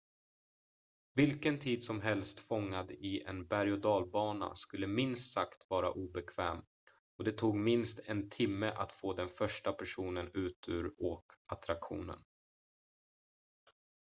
vilken 1.15 1.59
tid 1.59 1.83
som 1.83 2.01
helst 2.01 2.39
fångad 2.39 2.91
i 2.91 3.21
en 3.23 3.47
berg-och 3.47 3.79
dalbana 3.79 4.55
skulle 4.55 4.87
minst 4.87 5.33
sagt 5.33 5.69
vara 5.69 5.91
obekväm 5.91 6.57
och 7.17 7.23
det 7.23 7.31
tog 7.31 7.55
minst 7.55 8.09
en 8.09 8.29
timme 8.29 8.71
att 8.77 8.91
få 8.91 9.13
den 9.13 9.29
första 9.29 9.71
personen 9.73 10.31
ut 10.33 10.65
ur 10.69 10.93
åkattraktionen 10.97 12.19